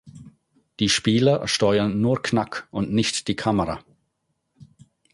[0.79, 3.83] Die Spieler steuern nur Knack und nicht die Kamera.